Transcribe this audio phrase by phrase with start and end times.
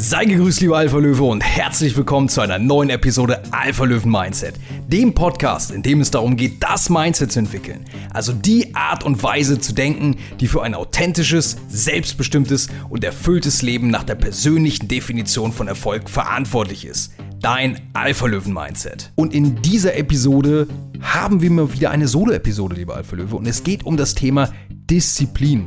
[0.00, 4.54] Sei gegrüßt, lieber Alpha Löwe, und herzlich willkommen zu einer neuen Episode Alpha Löwen Mindset.
[4.86, 7.84] Dem Podcast, in dem es darum geht, das Mindset zu entwickeln.
[8.14, 13.90] Also die Art und Weise zu denken, die für ein authentisches, selbstbestimmtes und erfülltes Leben
[13.90, 17.14] nach der persönlichen Definition von Erfolg verantwortlich ist.
[17.40, 19.10] Dein Alpha Löwen Mindset.
[19.16, 20.68] Und in dieser Episode
[21.00, 24.52] haben wir mal wieder eine Solo-Episode, lieber Alpha Löwe, und es geht um das Thema
[24.68, 25.66] Disziplin.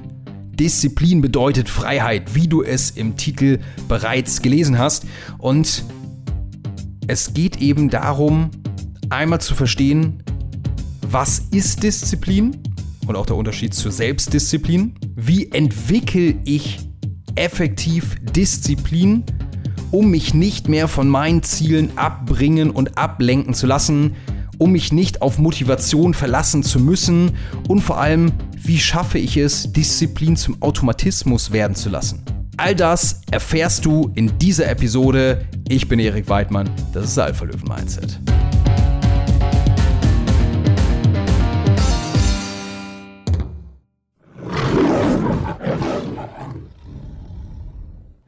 [0.56, 5.06] Disziplin bedeutet Freiheit, wie du es im Titel bereits gelesen hast.
[5.38, 5.84] Und
[7.08, 8.52] es geht eben darum,
[9.10, 10.24] einmal zu verstehen,
[11.10, 12.58] was ist Disziplin
[13.08, 14.96] und auch der Unterschied zur Selbstdisziplin.
[15.16, 16.80] Wie entwickle ich
[17.36, 19.24] effektiv Disziplin,
[19.92, 24.16] um mich nicht mehr von meinen Zielen abbringen und ablenken zu lassen,
[24.62, 27.32] um mich nicht auf Motivation verlassen zu müssen
[27.68, 32.24] und vor allem, wie schaffe ich es, Disziplin zum Automatismus werden zu lassen?
[32.58, 35.48] All das erfährst du in dieser Episode.
[35.68, 38.20] Ich bin Erik Weidmann, das ist Alpha Löwen Mindset.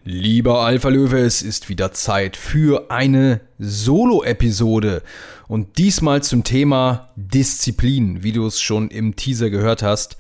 [0.06, 5.02] Lieber Alpha Löwe, es ist wieder Zeit für eine Solo-Episode.
[5.48, 10.18] Und diesmal zum Thema Disziplin, wie du es schon im Teaser gehört hast.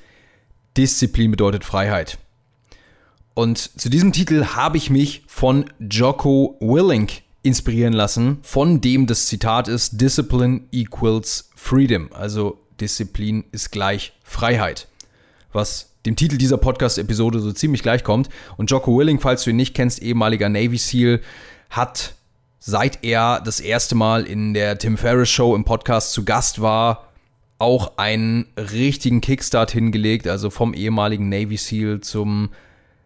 [0.77, 2.17] Disziplin bedeutet Freiheit.
[3.33, 9.27] Und zu diesem Titel habe ich mich von Jocko Willink inspirieren lassen, von dem das
[9.27, 12.09] Zitat ist: Discipline equals freedom.
[12.13, 14.87] Also Disziplin ist gleich Freiheit.
[15.51, 18.29] Was dem Titel dieser Podcast-Episode so ziemlich gleich kommt.
[18.57, 21.21] Und Jocko Willing, falls du ihn nicht kennst, ehemaliger Navy SEAL,
[21.69, 22.15] hat
[22.59, 27.09] seit er das erste Mal in der Tim Ferriss Show im Podcast zu Gast war,
[27.57, 32.49] auch einen richtigen Kickstart hingelegt, also vom ehemaligen Navy SEAL zum,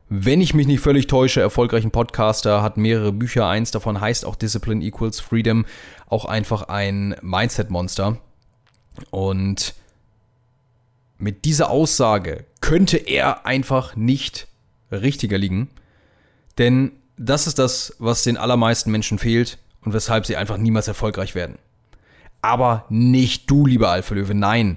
[0.09, 4.36] wenn ich mich nicht völlig täusche, erfolgreichen Podcaster, hat mehrere Bücher, eins davon heißt auch
[4.36, 5.66] Discipline Equals Freedom,
[6.08, 8.17] auch einfach ein Mindset-Monster.
[9.11, 9.76] Und
[11.17, 14.50] mit dieser Aussage könnte er einfach nicht
[14.92, 15.70] richtiger liegen.
[16.58, 21.33] Denn das ist das, was den allermeisten Menschen fehlt und weshalb sie einfach niemals erfolgreich
[21.33, 21.60] werden.
[22.42, 24.76] Aber nicht du, lieber Alpha Löwe, nein.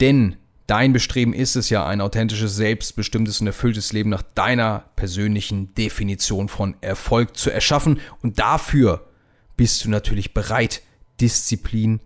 [0.00, 0.36] Denn
[0.68, 6.48] dein Bestreben ist es ja, ein authentisches, selbstbestimmtes und erfülltes Leben nach deiner persönlichen Definition
[6.48, 7.98] von Erfolg zu erschaffen.
[8.22, 9.08] Und dafür
[9.56, 10.82] bist du natürlich bereit,
[11.20, 11.98] Disziplin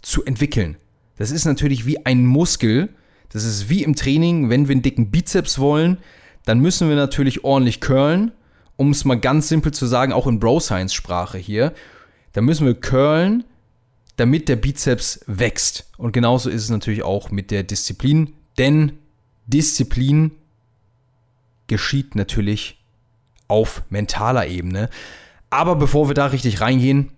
[0.00, 0.78] zu entwickeln.
[1.18, 2.88] Das ist natürlich wie ein Muskel.
[3.30, 5.98] Das ist wie im Training, wenn wir einen dicken Bizeps wollen,
[6.44, 8.32] dann müssen wir natürlich ordentlich curlen,
[8.76, 11.72] um es mal ganz simpel zu sagen, auch in Bro Science Sprache hier.
[12.32, 13.44] Da müssen wir curlen,
[14.16, 15.90] damit der Bizeps wächst.
[15.96, 18.92] Und genauso ist es natürlich auch mit der Disziplin, denn
[19.46, 20.32] Disziplin
[21.66, 22.82] geschieht natürlich
[23.48, 24.90] auf mentaler Ebene.
[25.50, 27.12] Aber bevor wir da richtig reingehen,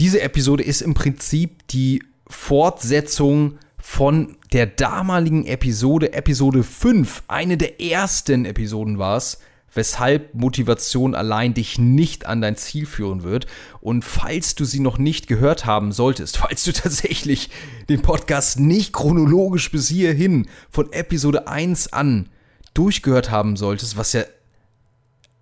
[0.00, 7.82] diese Episode ist im Prinzip die Fortsetzung von der damaligen Episode, Episode 5, eine der
[7.82, 9.38] ersten Episoden war es,
[9.74, 13.46] weshalb Motivation allein dich nicht an dein Ziel führen wird.
[13.82, 17.50] Und falls du sie noch nicht gehört haben solltest, falls du tatsächlich
[17.90, 22.30] den Podcast nicht chronologisch bis hierhin von Episode 1 an
[22.72, 24.24] durchgehört haben solltest, was ja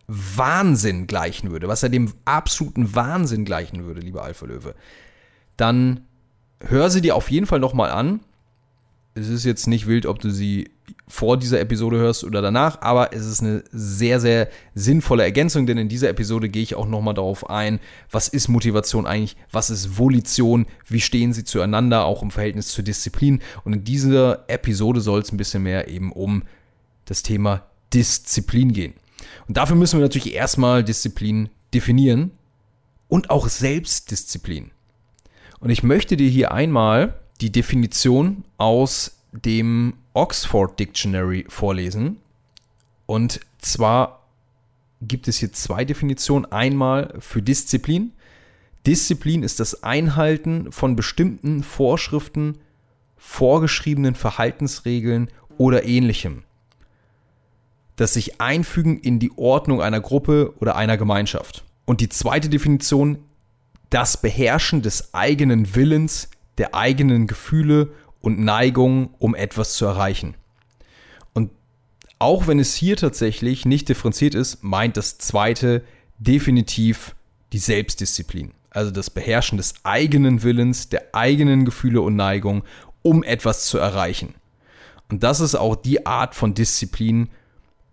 [0.08, 4.74] Wahnsinn gleichen würde, was ja dem absoluten Wahnsinn gleichen würde, lieber Alpha Löwe,
[5.56, 6.06] dann
[6.60, 8.20] hör sie dir auf jeden Fall nochmal an.
[9.14, 10.70] Es ist jetzt nicht wild, ob du sie
[11.06, 15.76] vor dieser Episode hörst oder danach, aber es ist eine sehr, sehr sinnvolle Ergänzung, denn
[15.76, 17.80] in dieser Episode gehe ich auch nochmal darauf ein,
[18.10, 22.84] was ist Motivation eigentlich, was ist Volition, wie stehen sie zueinander, auch im Verhältnis zur
[22.84, 23.40] Disziplin.
[23.64, 26.44] Und in dieser Episode soll es ein bisschen mehr eben um
[27.04, 28.94] das Thema Disziplin gehen.
[29.46, 32.30] Und dafür müssen wir natürlich erstmal Disziplin definieren
[33.08, 34.70] und auch Selbstdisziplin.
[35.60, 42.18] Und ich möchte dir hier einmal die Definition aus dem Oxford Dictionary vorlesen.
[43.06, 44.26] Und zwar
[45.00, 46.50] gibt es hier zwei Definitionen.
[46.52, 48.12] Einmal für Disziplin.
[48.86, 52.58] Disziplin ist das Einhalten von bestimmten Vorschriften,
[53.16, 55.28] vorgeschriebenen Verhaltensregeln
[55.58, 56.44] oder ähnlichem.
[57.96, 61.64] Das sich einfügen in die Ordnung einer Gruppe oder einer Gemeinschaft.
[61.84, 63.18] Und die zweite Definition
[63.90, 70.34] das Beherrschen des eigenen Willens, der eigenen Gefühle und Neigungen, um etwas zu erreichen.
[71.32, 71.50] Und
[72.18, 75.82] auch wenn es hier tatsächlich nicht differenziert ist, meint das zweite
[76.18, 77.14] definitiv
[77.52, 78.52] die Selbstdisziplin.
[78.70, 82.62] Also das Beherrschen des eigenen Willens, der eigenen Gefühle und Neigungen,
[83.02, 84.34] um etwas zu erreichen.
[85.10, 87.28] Und das ist auch die Art von Disziplin,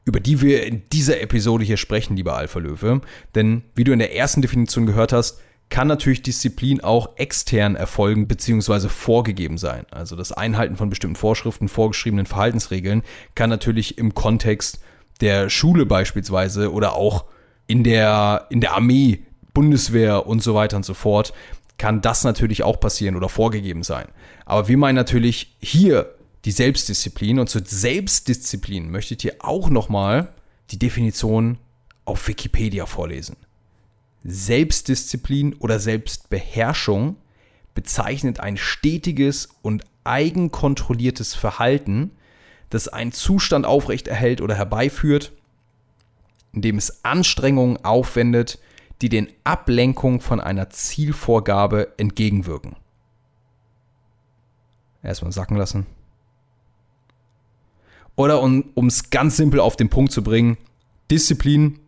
[0.05, 3.01] über die wir in dieser Episode hier sprechen, lieber Alpha Löwe.
[3.35, 8.27] Denn wie du in der ersten Definition gehört hast, kann natürlich Disziplin auch extern erfolgen
[8.27, 8.89] bzw.
[8.89, 9.85] vorgegeben sein.
[9.91, 13.03] Also das Einhalten von bestimmten Vorschriften, vorgeschriebenen Verhaltensregeln
[13.35, 14.79] kann natürlich im Kontext
[15.21, 17.25] der Schule beispielsweise oder auch
[17.67, 19.23] in der, in der Armee,
[19.53, 21.33] Bundeswehr und so weiter und so fort,
[21.77, 24.07] kann das natürlich auch passieren oder vorgegeben sein.
[24.45, 26.13] Aber wir meinen natürlich hier
[26.45, 30.33] die Selbstdisziplin und zur Selbstdisziplin möchte ich dir auch nochmal
[30.71, 31.57] die Definition
[32.05, 33.35] auf Wikipedia vorlesen.
[34.23, 37.15] Selbstdisziplin oder Selbstbeherrschung
[37.73, 42.11] bezeichnet ein stetiges und eigenkontrolliertes Verhalten,
[42.69, 45.31] das einen Zustand aufrechterhält oder herbeiführt,
[46.51, 48.59] indem es Anstrengungen aufwendet,
[49.01, 52.75] die den Ablenkungen von einer Zielvorgabe entgegenwirken.
[55.01, 55.85] Erstmal sacken lassen.
[58.15, 60.57] Oder um es ganz simpel auf den Punkt zu bringen,
[61.09, 61.79] Disziplin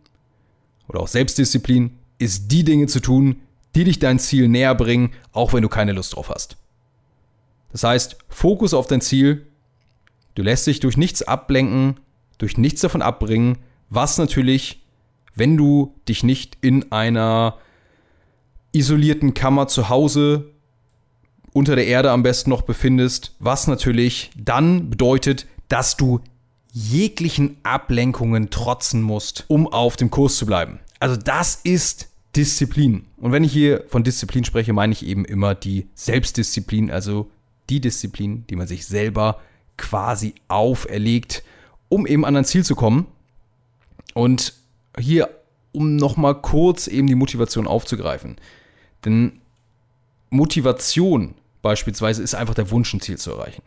[0.88, 3.36] oder auch Selbstdisziplin ist die Dinge zu tun,
[3.74, 6.56] die dich dein Ziel näher bringen, auch wenn du keine Lust drauf hast.
[7.72, 9.46] Das heißt, Fokus auf dein Ziel,
[10.34, 11.98] du lässt dich durch nichts ablenken,
[12.38, 13.58] durch nichts davon abbringen,
[13.88, 14.84] was natürlich,
[15.34, 17.56] wenn du dich nicht in einer
[18.72, 20.50] isolierten Kammer zu Hause
[21.52, 26.20] unter der Erde am besten noch befindest, was natürlich dann bedeutet, dass du
[26.72, 30.80] jeglichen Ablenkungen trotzen musst, um auf dem Kurs zu bleiben.
[31.00, 33.06] Also das ist Disziplin.
[33.18, 37.30] Und wenn ich hier von Disziplin spreche, meine ich eben immer die Selbstdisziplin, also
[37.68, 39.40] die Disziplin, die man sich selber
[39.76, 41.42] quasi auferlegt,
[41.88, 43.06] um eben an ein Ziel zu kommen.
[44.14, 44.54] Und
[44.98, 45.28] hier,
[45.72, 48.36] um nochmal kurz eben die Motivation aufzugreifen.
[49.04, 49.40] Denn
[50.30, 53.62] Motivation beispielsweise ist einfach der Wunsch, ein Ziel zu erreichen.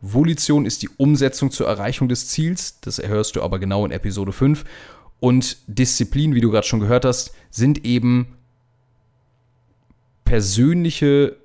[0.00, 4.32] Volition ist die Umsetzung zur Erreichung des Ziels, das erhörst du aber genau in Episode
[4.32, 4.64] 5
[5.20, 8.36] und Disziplin, wie du gerade schon gehört hast, sind eben
[10.24, 11.36] persönliche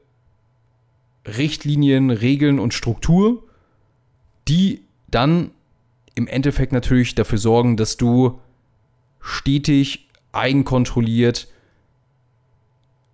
[1.25, 3.43] Richtlinien, Regeln und Struktur,
[4.47, 5.51] die dann
[6.15, 8.39] im Endeffekt natürlich dafür sorgen, dass du
[9.21, 11.47] stetig, eigenkontrolliert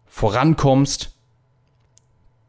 [0.08, 1.14] vorankommst,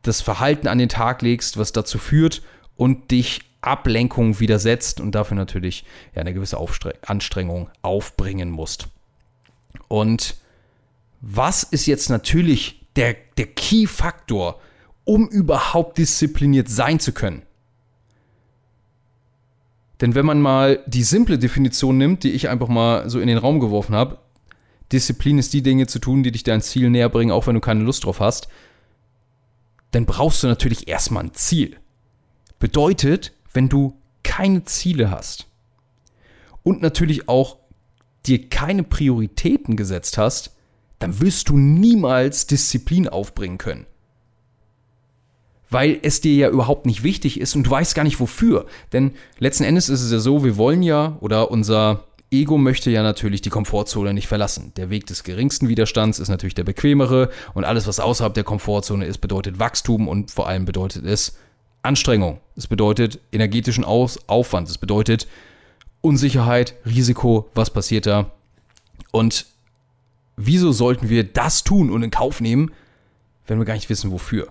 [0.02, 2.42] das Verhalten an den Tag legst, was dazu führt
[2.76, 5.84] und dich Ablenkung widersetzt und dafür natürlich
[6.14, 8.88] ja, eine gewisse Aufstre Anstrengung aufbringen musst.
[9.88, 10.36] Und
[11.20, 14.60] was ist jetzt natürlich der, der Key-Faktor,
[15.04, 17.42] um überhaupt diszipliniert sein zu können?
[20.00, 23.36] Denn wenn man mal die simple Definition nimmt, die ich einfach mal so in den
[23.36, 24.18] Raum geworfen habe,
[24.92, 27.60] Disziplin ist die Dinge zu tun, die dich dein Ziel näher bringen, auch wenn du
[27.60, 28.48] keine Lust drauf hast,
[29.92, 31.76] dann brauchst du natürlich erstmal ein Ziel.
[32.58, 35.46] Bedeutet, wenn du keine Ziele hast
[36.62, 37.58] und natürlich auch
[38.26, 40.54] dir keine Prioritäten gesetzt hast,
[40.98, 43.86] dann wirst du niemals Disziplin aufbringen können.
[45.70, 48.66] Weil es dir ja überhaupt nicht wichtig ist und du weißt gar nicht wofür.
[48.92, 53.02] Denn letzten Endes ist es ja so, wir wollen ja oder unser Ego möchte ja
[53.02, 54.72] natürlich die Komfortzone nicht verlassen.
[54.76, 59.06] Der Weg des geringsten Widerstands ist natürlich der bequemere und alles, was außerhalb der Komfortzone
[59.06, 61.36] ist, bedeutet Wachstum und vor allem bedeutet es
[61.82, 62.40] Anstrengung.
[62.56, 64.68] Es bedeutet energetischen Aufwand.
[64.68, 65.26] Es bedeutet
[66.00, 68.30] Unsicherheit, Risiko, was passiert da.
[69.12, 69.46] Und
[70.36, 72.72] wieso sollten wir das tun und in Kauf nehmen,
[73.46, 74.48] wenn wir gar nicht wissen, wofür?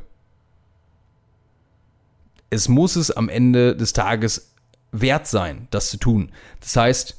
[2.50, 4.54] Es muss es am Ende des Tages
[4.92, 6.32] wert sein, das zu tun.
[6.62, 7.16] Das heißt,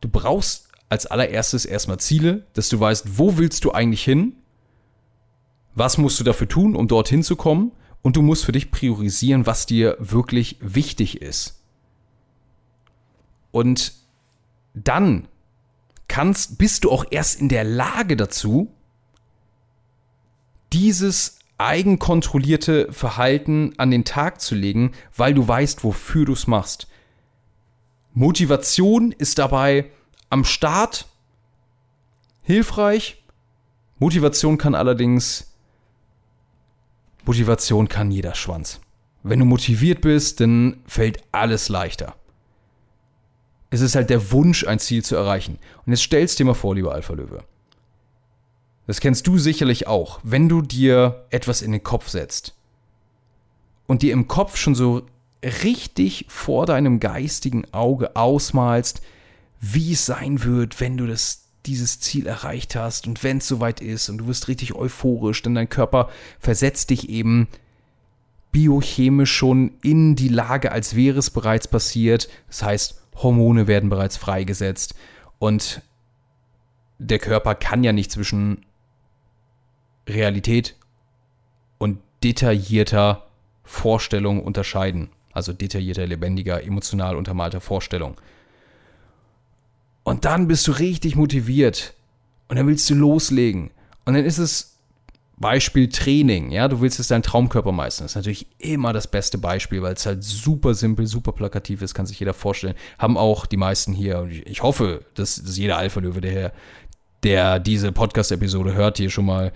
[0.00, 4.34] du brauchst als allererstes erstmal Ziele, dass du weißt, wo willst du eigentlich hin?
[5.74, 7.72] Was musst du dafür tun, um dorthin zu kommen?
[8.02, 11.62] Und du musst für dich priorisieren, was dir wirklich wichtig ist.
[13.50, 13.92] Und
[14.74, 15.28] dann
[16.08, 18.72] kannst, bist du auch erst in der Lage dazu,
[20.72, 26.88] dieses eigenkontrollierte Verhalten an den Tag zu legen, weil du weißt, wofür du es machst.
[28.12, 29.90] Motivation ist dabei
[30.30, 31.06] am Start
[32.42, 33.22] hilfreich.
[33.98, 35.49] Motivation kann allerdings
[37.24, 38.80] Motivation kann jeder Schwanz.
[39.22, 42.14] Wenn du motiviert bist, dann fällt alles leichter.
[43.70, 45.58] Es ist halt der Wunsch, ein Ziel zu erreichen.
[45.86, 47.44] Und jetzt stellst dir mal vor, lieber Alpha Löwe.
[48.86, 52.54] Das kennst du sicherlich auch, wenn du dir etwas in den Kopf setzt
[53.86, 55.06] und dir im Kopf schon so
[55.42, 59.00] richtig vor deinem geistigen Auge ausmalst,
[59.60, 63.80] wie es sein wird, wenn du das dieses Ziel erreicht hast und wenn es soweit
[63.80, 67.48] ist und du wirst richtig euphorisch, denn dein Körper versetzt dich eben
[68.52, 72.28] biochemisch schon in die Lage, als wäre es bereits passiert.
[72.48, 74.94] Das heißt, Hormone werden bereits freigesetzt
[75.38, 75.82] und
[76.98, 78.64] der Körper kann ja nicht zwischen
[80.08, 80.74] Realität
[81.78, 83.26] und detaillierter
[83.64, 85.10] Vorstellung unterscheiden.
[85.32, 88.16] Also detaillierter, lebendiger, emotional untermalter Vorstellung.
[90.02, 91.94] Und dann bist du richtig motiviert
[92.48, 93.70] und dann willst du loslegen.
[94.04, 94.70] Und dann ist es
[95.40, 98.04] Beispiel Training, ja, du willst jetzt deinen Traumkörper meistern.
[98.04, 101.94] Das ist natürlich immer das beste Beispiel, weil es halt super simpel, super plakativ ist,
[101.94, 102.74] kann sich jeder vorstellen.
[102.98, 106.52] Haben auch die meisten hier, und ich hoffe, dass, dass jeder Alpha-Löwe, der,
[107.22, 109.52] der diese Podcast-Episode hört, hier schon mal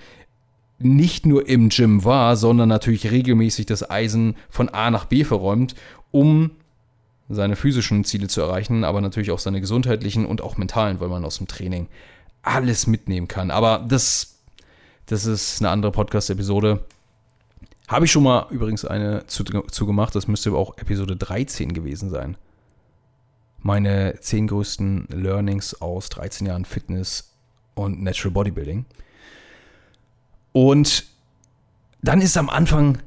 [0.79, 5.75] nicht nur im Gym war, sondern natürlich regelmäßig das Eisen von A nach B verräumt,
[6.11, 6.53] um
[7.29, 11.25] seine physischen Ziele zu erreichen, aber natürlich auch seine gesundheitlichen und auch mentalen, weil man
[11.25, 11.89] aus dem Training
[12.43, 13.51] alles mitnehmen kann.
[13.51, 14.35] Aber das
[15.07, 16.85] das ist eine andere Podcast-Episode.
[17.89, 20.07] Habe ich schon mal übrigens eine zu, zu.
[20.13, 22.39] Das müsste aber auch Episode 13 gewesen sein.
[23.59, 27.35] Meine 10 größten Learnings aus 13 Jahren Fitness
[27.75, 28.87] und Natural Bodybuilding.
[30.53, 31.05] Und
[32.01, 32.99] dann ist am Anfang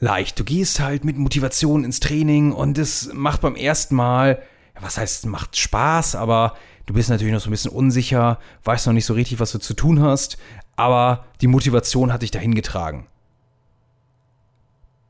[0.00, 0.38] leicht.
[0.38, 4.42] Du gehst halt mit Motivation ins Training und es macht beim ersten Mal,
[4.80, 6.54] was heißt, macht Spaß, aber
[6.86, 9.58] du bist natürlich noch so ein bisschen unsicher, weißt noch nicht so richtig, was du
[9.58, 10.38] zu tun hast
[10.78, 13.08] aber die Motivation hat dich dahin getragen.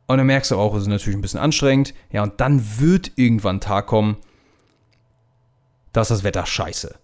[0.07, 1.93] Und dann merkst du auch, es ist natürlich ein bisschen anstrengend.
[2.11, 4.17] Ja, und dann wird irgendwann ein Tag kommen,
[5.93, 6.99] da ist das Wetter scheiße.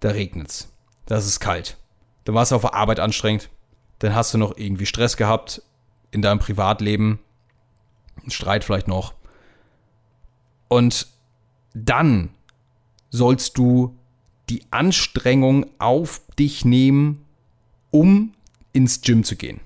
[0.00, 0.72] Da regnet's.
[1.04, 1.76] Da ist es kalt.
[2.24, 3.50] Dann war es auf der Arbeit anstrengend.
[3.98, 5.60] Dann hast du noch irgendwie Stress gehabt
[6.12, 7.18] in deinem Privatleben.
[8.28, 9.14] Streit vielleicht noch.
[10.68, 11.08] Und
[11.74, 12.30] dann
[13.10, 13.98] sollst du
[14.48, 17.24] die Anstrengung auf dich nehmen
[17.92, 18.32] um
[18.72, 19.60] ins Gym zu gehen.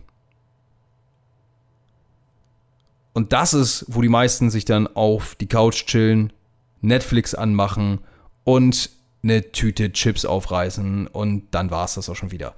[3.14, 6.34] Und das ist, wo die meisten sich dann auf die Couch chillen,
[6.82, 8.00] Netflix anmachen
[8.44, 8.90] und
[9.22, 12.54] eine Tüte Chips aufreißen und dann war es das auch schon wieder.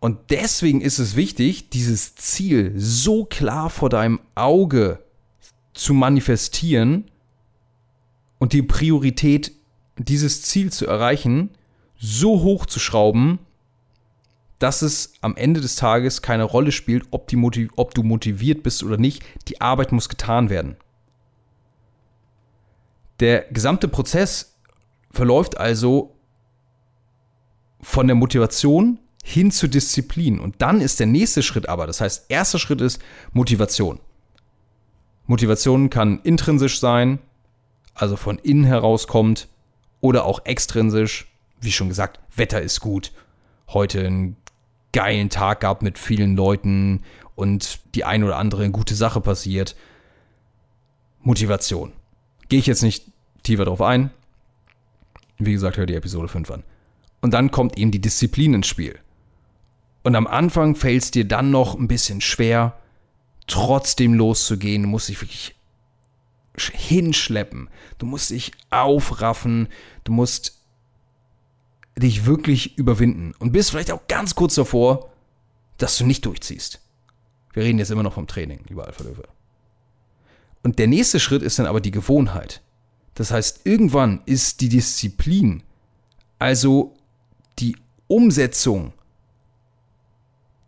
[0.00, 5.02] Und deswegen ist es wichtig, dieses Ziel so klar vor deinem Auge
[5.72, 7.10] zu manifestieren
[8.38, 9.52] und die Priorität,
[9.96, 11.50] dieses Ziel zu erreichen,
[11.98, 13.38] so hoch zu schrauben,
[14.58, 18.82] dass es am Ende des Tages keine Rolle spielt, ob, die ob du motiviert bist
[18.82, 19.22] oder nicht.
[19.48, 20.76] Die Arbeit muss getan werden.
[23.20, 24.56] Der gesamte Prozess
[25.10, 26.14] verläuft also
[27.80, 30.38] von der Motivation hin zur Disziplin.
[30.38, 33.02] Und dann ist der nächste Schritt aber, das heißt, erster Schritt ist
[33.32, 33.98] Motivation.
[35.26, 37.18] Motivation kann intrinsisch sein,
[37.92, 39.48] also von innen heraus kommt,
[40.00, 41.26] oder auch extrinsisch,
[41.60, 43.10] wie schon gesagt, Wetter ist gut,
[43.66, 44.36] heute ein
[44.92, 47.02] geilen Tag gehabt mit vielen Leuten
[47.34, 49.74] und die ein oder andere gute Sache passiert.
[51.20, 51.92] Motivation.
[52.48, 53.10] Gehe ich jetzt nicht
[53.42, 54.10] tiefer drauf ein.
[55.38, 56.62] Wie gesagt, hör die Episode 5 an.
[57.20, 59.00] Und dann kommt eben die Disziplin ins Spiel.
[60.06, 62.78] Und am Anfang fällt es dir dann noch ein bisschen schwer,
[63.48, 64.84] trotzdem loszugehen.
[64.84, 65.56] Du musst dich wirklich
[66.56, 67.68] hinschleppen.
[67.98, 69.66] Du musst dich aufraffen.
[70.04, 70.60] Du musst
[71.98, 75.10] dich wirklich überwinden und bist vielleicht auch ganz kurz davor,
[75.76, 76.80] dass du nicht durchziehst.
[77.52, 79.26] Wir reden jetzt immer noch vom Training, lieber Alpha Löwe.
[80.62, 82.62] Und der nächste Schritt ist dann aber die Gewohnheit.
[83.14, 85.64] Das heißt, irgendwann ist die Disziplin,
[86.38, 86.94] also
[87.58, 88.92] die Umsetzung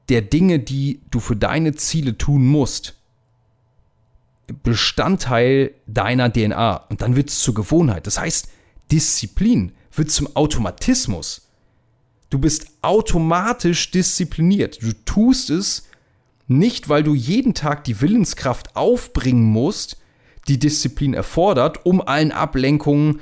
[0.08, 2.94] der Dinge, die du für deine Ziele tun musst,
[4.62, 6.76] Bestandteil deiner DNA.
[6.88, 8.06] Und dann wird es zur Gewohnheit.
[8.06, 8.48] Das heißt,
[8.90, 11.48] Disziplin wird zum Automatismus.
[12.30, 14.82] Du bist automatisch diszipliniert.
[14.82, 15.84] Du tust es
[16.46, 19.98] nicht, weil du jeden Tag die Willenskraft aufbringen musst,
[20.48, 23.20] die Disziplin erfordert, um allen Ablenkungen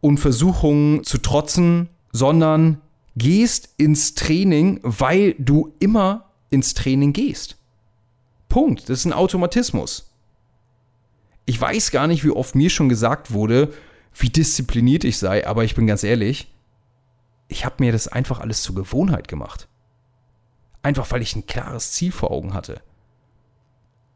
[0.00, 2.80] und Versuchungen zu trotzen, sondern
[3.16, 7.56] gehst ins Training, weil du immer ins Training gehst.
[8.48, 8.88] Punkt.
[8.88, 10.12] Das ist ein Automatismus.
[11.46, 13.72] Ich weiß gar nicht, wie oft mir schon gesagt wurde,
[14.14, 16.52] wie diszipliniert ich sei, aber ich bin ganz ehrlich,
[17.48, 19.68] ich habe mir das einfach alles zur Gewohnheit gemacht.
[20.82, 22.80] Einfach weil ich ein klares Ziel vor Augen hatte.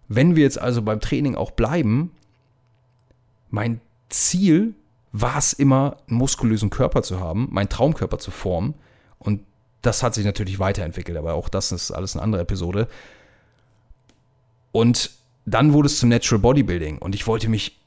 [0.09, 2.13] Wenn wir jetzt also beim Training auch bleiben,
[3.49, 4.75] mein Ziel
[5.13, 8.75] war es immer, einen muskulösen Körper zu haben, meinen Traumkörper zu formen.
[9.21, 9.43] Und
[9.83, 12.89] das hat sich natürlich weiterentwickelt, aber auch das ist alles eine andere Episode.
[14.73, 15.11] Und
[15.47, 17.79] dann wurde es zum Natural Bodybuilding und ich wollte mich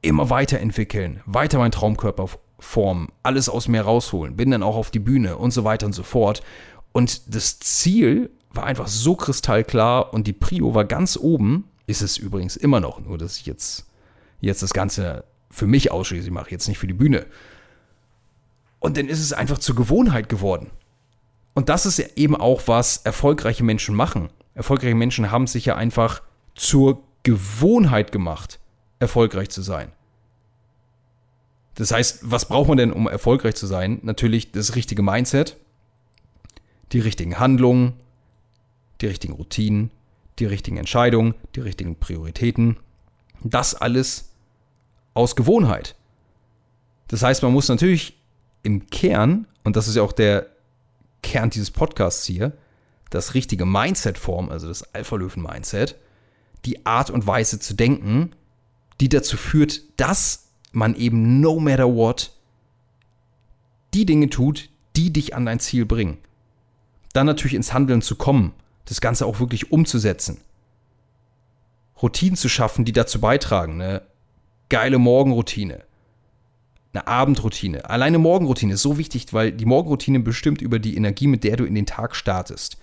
[0.00, 4.98] immer weiterentwickeln, weiter meinen Traumkörper formen, alles aus mir rausholen, bin dann auch auf die
[4.98, 6.42] Bühne und so weiter und so fort.
[6.92, 12.16] Und das Ziel war einfach so kristallklar und die Prio war ganz oben, ist es
[12.16, 13.86] übrigens immer noch, nur dass ich jetzt,
[14.40, 17.26] jetzt das Ganze für mich ausschließlich mache, jetzt nicht für die Bühne.
[18.80, 20.70] Und dann ist es einfach zur Gewohnheit geworden.
[21.54, 24.28] Und das ist ja eben auch, was erfolgreiche Menschen machen.
[24.54, 26.22] Erfolgreiche Menschen haben sich ja einfach
[26.54, 28.60] zur Gewohnheit gemacht,
[29.00, 29.92] erfolgreich zu sein.
[31.74, 34.00] Das heißt, was braucht man denn, um erfolgreich zu sein?
[34.02, 35.56] Natürlich das richtige Mindset,
[36.92, 37.94] die richtigen Handlungen,
[39.00, 39.90] die richtigen Routinen,
[40.38, 42.78] die richtigen Entscheidungen, die richtigen Prioritäten.
[43.42, 44.30] Das alles
[45.14, 45.94] aus Gewohnheit.
[47.08, 48.17] Das heißt, man muss natürlich
[48.62, 50.46] im Kern, und das ist ja auch der
[51.22, 52.52] Kern dieses Podcasts hier,
[53.10, 55.96] das richtige Mindset formen, also das Alpha-Löwen-Mindset,
[56.64, 58.32] die Art und Weise zu denken,
[59.00, 62.32] die dazu führt, dass man eben no matter what
[63.94, 66.18] die Dinge tut, die dich an dein Ziel bringen.
[67.12, 68.52] Dann natürlich ins Handeln zu kommen,
[68.84, 70.40] das Ganze auch wirklich umzusetzen.
[72.02, 73.80] Routinen zu schaffen, die dazu beitragen.
[73.80, 74.02] Eine
[74.68, 75.82] geile Morgenroutine.
[76.98, 77.88] Eine Abendroutine.
[77.88, 81.64] Alleine Morgenroutine ist so wichtig, weil die Morgenroutine bestimmt über die Energie, mit der du
[81.64, 82.76] in den Tag startest.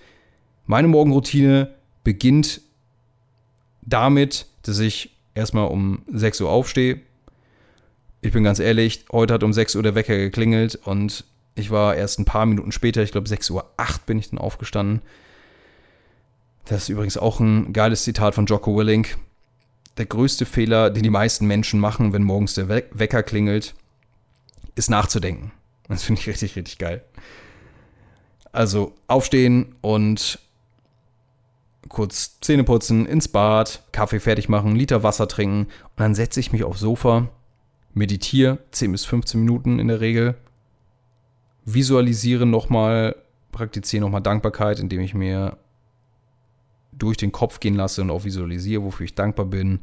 [0.65, 1.74] Meine Morgenroutine
[2.05, 2.62] beginnt
[3.81, 7.01] damit, dass ich erstmal um 6 Uhr aufstehe.
[8.22, 11.95] Ich bin ganz ehrlich, heute hat um 6 Uhr der Wecker geklingelt und ich war
[11.98, 15.01] erst ein paar Minuten später, ich glaube 6 Uhr 8 bin ich dann aufgestanden.
[16.63, 19.17] Das ist übrigens auch ein geiles Zitat von Jocko Willink.
[19.98, 23.75] Der größte Fehler, den die meisten Menschen machen, wenn morgens der We Wecker klingelt,
[24.75, 25.51] ist nachzudenken.
[25.88, 27.03] Das finde ich richtig, richtig geil.
[28.51, 30.39] Also aufstehen und
[31.89, 36.51] kurz Zähne putzen, ins Bad, Kaffee fertig machen, Liter Wasser trinken und dann setze ich
[36.51, 37.29] mich aufs Sofa,
[37.94, 40.36] meditiere 10 bis 15 Minuten in der Regel,
[41.65, 43.15] visualisiere nochmal,
[43.51, 45.58] praktiziere nochmal Dankbarkeit, indem ich mir
[46.91, 49.79] durch den Kopf gehen lasse und auch visualisiere, wofür ich dankbar bin.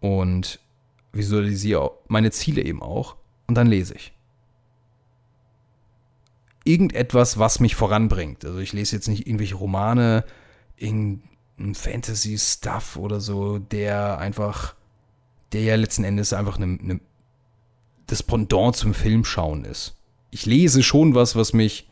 [0.00, 0.58] Und
[1.12, 3.16] visualisiere meine Ziele eben auch.
[3.52, 4.14] Und dann lese ich.
[6.64, 8.46] Irgendetwas, was mich voranbringt.
[8.46, 10.24] Also ich lese jetzt nicht irgendwelche Romane,
[10.78, 14.74] irgendein Fantasy-Stuff oder so, der einfach,
[15.52, 17.00] der ja letzten Endes einfach eine, eine,
[18.06, 19.96] das Pendant zum Filmschauen ist.
[20.30, 21.90] Ich lese schon was, was mich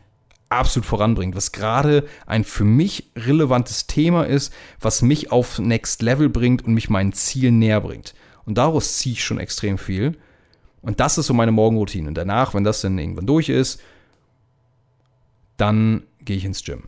[0.49, 6.27] absolut voranbringt, was gerade ein für mich relevantes Thema ist, was mich auf Next Level
[6.27, 8.15] bringt und mich meinen Zielen näher bringt.
[8.45, 10.17] Und daraus ziehe ich schon extrem viel.
[10.81, 12.07] Und das ist so meine Morgenroutine.
[12.07, 13.81] Und danach, wenn das dann irgendwann durch ist,
[15.57, 16.83] dann gehe ich ins Gym.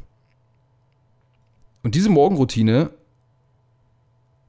[1.84, 2.92] Und diese Morgenroutine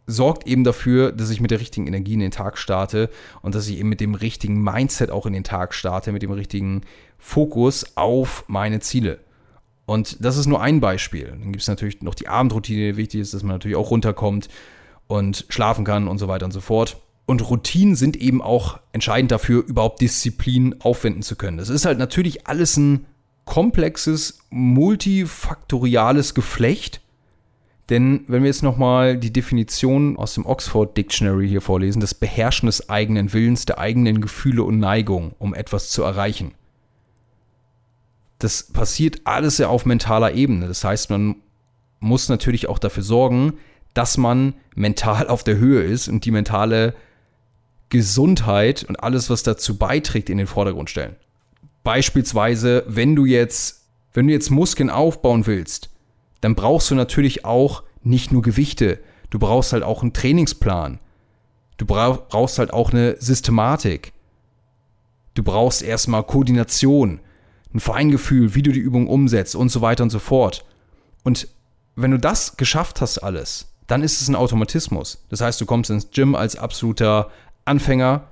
[0.06, 3.10] sorgt eben dafür, dass ich mit der richtigen Energie in den Tag starte
[3.42, 6.30] und dass ich eben mit dem richtigen Mindset auch in den Tag starte, mit dem
[6.30, 6.82] richtigen
[7.18, 9.18] Fokus auf meine Ziele.
[9.86, 11.28] Und das ist nur ein Beispiel.
[11.28, 14.48] Dann gibt es natürlich noch die Abendroutine, die wichtig ist, dass man natürlich auch runterkommt
[15.06, 17.00] und schlafen kann und so weiter und so fort.
[17.26, 21.56] Und Routinen sind eben auch entscheidend dafür, überhaupt Disziplin aufwenden zu können.
[21.56, 23.06] Das ist halt natürlich alles ein
[23.44, 27.00] komplexes, multifaktoriales Geflecht
[27.90, 32.66] denn wenn wir jetzt nochmal die Definition aus dem Oxford Dictionary hier vorlesen, das Beherrschen
[32.66, 36.54] des eigenen Willens, der eigenen Gefühle und Neigung, um etwas zu erreichen.
[38.38, 40.66] Das passiert alles ja auf mentaler Ebene.
[40.66, 41.36] Das heißt, man
[42.00, 43.54] muss natürlich auch dafür sorgen,
[43.92, 46.94] dass man mental auf der Höhe ist und die mentale
[47.88, 51.16] Gesundheit und alles, was dazu beiträgt, in den Vordergrund stellen.
[51.82, 55.90] Beispielsweise, wenn du jetzt, wenn du jetzt Muskeln aufbauen willst,
[56.40, 61.00] dann brauchst du natürlich auch nicht nur Gewichte, du brauchst halt auch einen Trainingsplan.
[61.76, 64.12] Du brauchst halt auch eine Systematik.
[65.34, 67.20] Du brauchst erstmal Koordination,
[67.74, 70.64] ein Feingefühl, wie du die Übung umsetzt und so weiter und so fort.
[71.24, 71.48] Und
[71.96, 75.24] wenn du das geschafft hast alles, dann ist es ein Automatismus.
[75.28, 77.30] Das heißt, du kommst ins Gym als absoluter
[77.64, 78.28] Anfänger,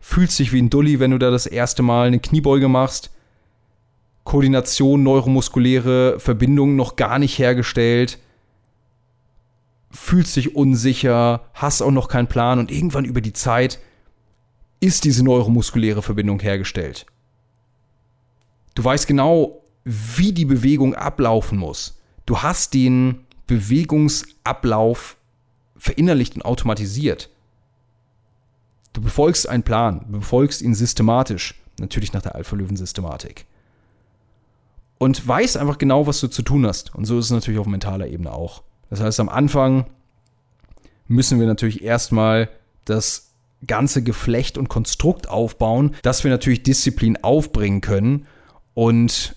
[0.00, 3.10] fühlst dich wie ein Dulli, wenn du da das erste Mal eine Kniebeuge machst,
[4.24, 8.18] Koordination, neuromuskuläre Verbindungen noch gar nicht hergestellt,
[9.90, 13.78] fühlst dich unsicher, hast auch noch keinen Plan und irgendwann über die Zeit
[14.80, 17.06] ist diese neuromuskuläre Verbindung hergestellt.
[18.74, 22.00] Du weißt genau, wie die Bewegung ablaufen muss.
[22.26, 25.16] Du hast den Bewegungsablauf
[25.76, 27.30] verinnerlicht und automatisiert.
[28.94, 33.44] Du befolgst einen Plan, du befolgst ihn systematisch, natürlich nach der Alpha-Löwen-Systematik
[34.98, 36.94] und weiß einfach genau, was du zu tun hast.
[36.94, 38.62] Und so ist es natürlich auf mentaler Ebene auch.
[38.88, 39.86] Das heißt, am Anfang
[41.08, 42.48] müssen wir natürlich erstmal
[42.86, 43.32] das
[43.66, 48.26] ganze Geflecht und Konstrukt aufbauen, dass wir natürlich Disziplin aufbringen können
[48.72, 49.36] und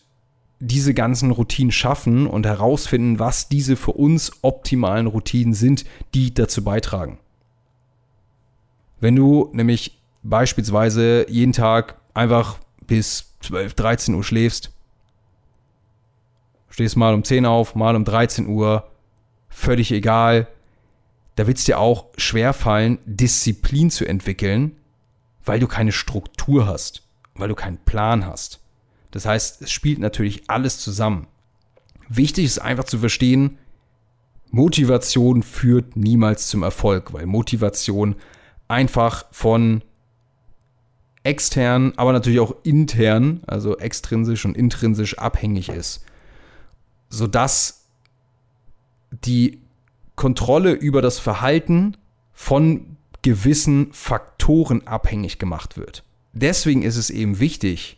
[0.60, 6.64] diese ganzen Routinen schaffen und herausfinden, was diese für uns optimalen Routinen sind, die dazu
[6.64, 7.20] beitragen.
[9.00, 14.72] Wenn du nämlich beispielsweise jeden Tag einfach bis 12, 13 Uhr schläfst,
[16.70, 18.90] stehst mal um 10 auf, mal um 13 Uhr,
[19.50, 20.48] völlig egal,
[21.36, 24.76] da wird es dir auch schwer fallen, Disziplin zu entwickeln,
[25.46, 27.04] weil du keine Struktur hast,
[27.36, 28.60] weil du keinen Plan hast.
[29.12, 31.28] Das heißt, es spielt natürlich alles zusammen.
[32.10, 33.58] Wichtig ist einfach zu verstehen,
[34.50, 38.16] Motivation führt niemals zum Erfolg, weil Motivation
[38.68, 39.84] einfach von
[41.24, 46.06] extern, aber natürlich auch intern, also extrinsisch und intrinsisch abhängig ist,
[47.10, 47.86] sodass
[49.12, 49.60] die
[50.16, 51.98] Kontrolle über das Verhalten
[52.34, 56.04] von gewissen Faktoren abhängig gemacht wird.
[56.34, 57.98] Deswegen ist es eben wichtig,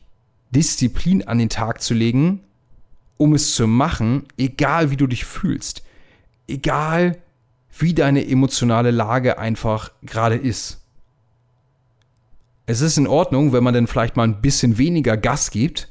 [0.52, 2.42] Disziplin an den Tag zu legen,
[3.18, 5.84] um es zu machen, egal wie du dich fühlst,
[6.48, 7.18] egal
[7.78, 10.86] wie deine emotionale Lage einfach gerade ist.
[12.66, 15.90] Es ist in Ordnung, wenn man dann vielleicht mal ein bisschen weniger Gas gibt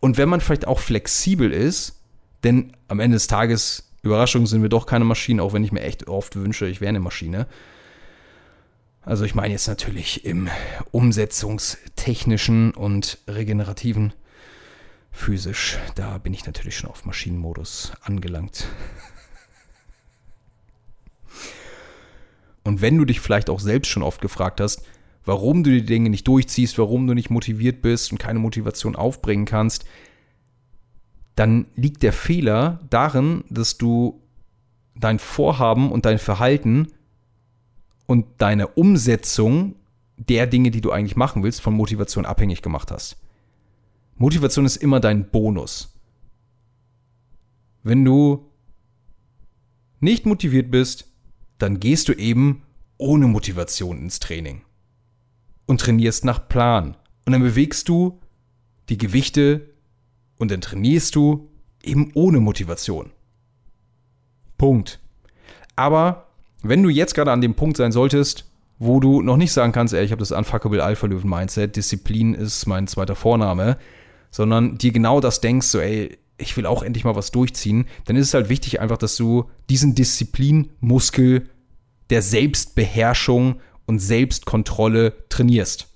[0.00, 2.02] und wenn man vielleicht auch flexibel ist,
[2.44, 5.82] denn am Ende des Tages, Überraschung, sind wir doch keine Maschinen, auch wenn ich mir
[5.82, 7.46] echt oft wünsche, ich wäre eine Maschine.
[9.02, 10.48] Also ich meine jetzt natürlich im
[10.90, 14.12] umsetzungstechnischen und regenerativen
[15.10, 15.78] physisch.
[15.94, 18.66] Da bin ich natürlich schon auf Maschinenmodus angelangt.
[22.64, 24.82] Und wenn du dich vielleicht auch selbst schon oft gefragt hast,
[25.24, 29.44] warum du die Dinge nicht durchziehst, warum du nicht motiviert bist und keine Motivation aufbringen
[29.44, 29.84] kannst,
[31.34, 34.20] dann liegt der Fehler darin, dass du
[34.94, 36.88] dein Vorhaben und dein Verhalten
[38.06, 39.76] und deine Umsetzung
[40.16, 43.16] der Dinge, die du eigentlich machen willst, von Motivation abhängig gemacht hast.
[44.16, 45.98] Motivation ist immer dein Bonus.
[47.82, 48.50] Wenn du
[50.00, 51.11] nicht motiviert bist,
[51.62, 52.62] dann gehst du eben
[52.98, 54.62] ohne Motivation ins Training
[55.66, 56.96] und trainierst nach Plan.
[57.24, 58.20] Und dann bewegst du
[58.88, 59.70] die Gewichte
[60.38, 61.48] und dann trainierst du
[61.82, 63.10] eben ohne Motivation.
[64.58, 64.98] Punkt.
[65.76, 66.28] Aber
[66.62, 69.94] wenn du jetzt gerade an dem Punkt sein solltest, wo du noch nicht sagen kannst,
[69.94, 73.78] ey, ich habe das Unfuckable Alpha Löwen Mindset, Disziplin ist mein zweiter Vorname,
[74.30, 78.16] sondern dir genau das denkst, so ey, ich will auch endlich mal was durchziehen, dann
[78.16, 81.48] ist es halt wichtig einfach, dass du diesen Disziplinmuskel
[82.10, 85.88] der Selbstbeherrschung und Selbstkontrolle trainierst.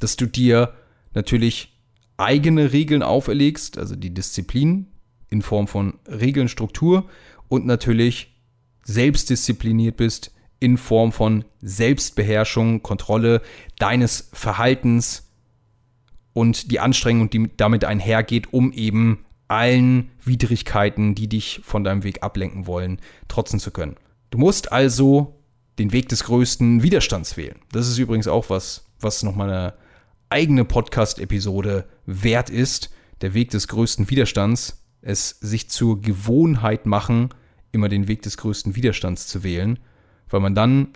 [0.00, 0.74] Dass du dir
[1.14, 1.78] natürlich
[2.16, 4.86] eigene Regeln auferlegst, also die Disziplin
[5.30, 7.08] in Form von Regeln, Struktur
[7.48, 8.34] und natürlich
[8.84, 13.42] selbstdiszipliniert bist in Form von Selbstbeherrschung, Kontrolle
[13.78, 15.33] deines Verhaltens
[16.34, 22.22] und die Anstrengung, die damit einhergeht, um eben allen Widrigkeiten, die dich von deinem Weg
[22.22, 23.96] ablenken wollen, trotzen zu können.
[24.30, 25.40] Du musst also
[25.78, 27.56] den Weg des größten Widerstands wählen.
[27.72, 29.74] Das ist übrigens auch was, was nochmal eine
[30.28, 32.90] eigene Podcast-Episode wert ist.
[33.20, 37.30] Der Weg des größten Widerstands, es sich zur Gewohnheit machen,
[37.70, 39.78] immer den Weg des größten Widerstands zu wählen,
[40.28, 40.88] weil man dann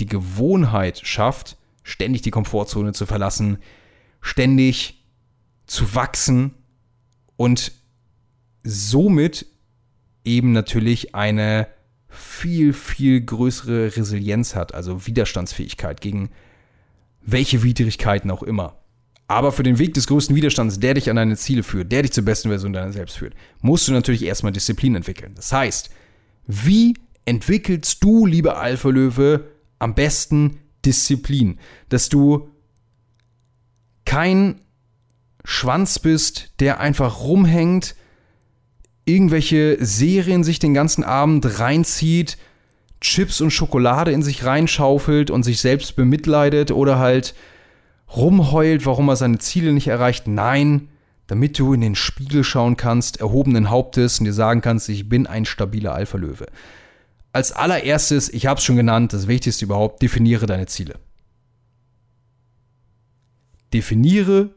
[0.00, 3.58] die Gewohnheit schafft, ständig die Komfortzone zu verlassen,
[4.22, 5.04] ständig
[5.66, 6.54] zu wachsen
[7.36, 7.72] und
[8.64, 9.46] somit
[10.24, 11.66] eben natürlich eine
[12.08, 16.30] viel, viel größere Resilienz hat, also Widerstandsfähigkeit gegen
[17.20, 18.78] welche Widrigkeiten auch immer.
[19.28, 22.12] Aber für den Weg des größten Widerstands, der dich an deine Ziele führt, der dich
[22.12, 25.32] zur besten Version deiner selbst führt, musst du natürlich erstmal Disziplin entwickeln.
[25.34, 25.90] Das heißt,
[26.46, 31.58] wie entwickelst du, lieber Alpha-Löwe, am besten Disziplin?
[31.88, 32.51] Dass du
[34.12, 34.60] kein
[35.42, 37.94] Schwanz bist, der einfach rumhängt,
[39.06, 42.36] irgendwelche Serien sich den ganzen Abend reinzieht,
[43.00, 47.34] Chips und Schokolade in sich reinschaufelt und sich selbst bemitleidet oder halt
[48.14, 50.28] rumheult, warum er seine Ziele nicht erreicht.
[50.28, 50.88] Nein,
[51.26, 55.26] damit du in den Spiegel schauen kannst, erhobenen Hauptes und dir sagen kannst, ich bin
[55.26, 56.48] ein stabiler Alpha-Löwe.
[57.32, 60.96] Als allererstes, ich habe es schon genannt, das Wichtigste überhaupt, definiere deine Ziele.
[63.72, 64.54] Definiere